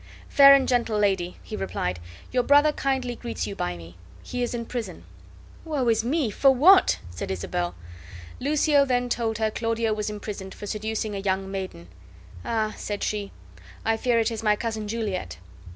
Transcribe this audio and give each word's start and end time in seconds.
"Fair 0.27 0.55
and 0.55 0.67
gentle 0.67 0.97
lady," 0.97 1.37
he 1.43 1.55
replied, 1.55 1.99
"your 2.31 2.41
brother 2.41 2.71
kindly 2.71 3.15
greets 3.15 3.45
you 3.45 3.55
by 3.55 3.77
me; 3.77 3.95
he 4.23 4.41
is 4.41 4.55
in 4.55 4.65
prison." 4.65 5.03
"Woe 5.63 5.87
is 5.89 6.03
me! 6.03 6.31
for 6.31 6.49
what?" 6.49 6.97
said 7.11 7.29
Isabel. 7.29 7.75
Lucio 8.39 8.83
then 8.83 9.09
told 9.09 9.37
her 9.37 9.51
Claudio 9.51 9.93
was 9.93 10.09
imprisoned 10.09 10.55
for 10.55 10.65
seducing 10.65 11.13
a 11.13 11.19
young 11.19 11.51
maiden. 11.51 11.87
"Ah," 12.43 12.73
said 12.77 13.03
she, 13.03 13.31
"I 13.85 13.95
fear 13.95 14.17
it 14.17 14.31
is 14.31 14.41
my 14.41 14.55
cousin 14.55 14.87
Juliet." 14.87 15.37